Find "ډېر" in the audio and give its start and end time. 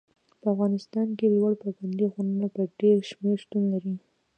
2.79-2.97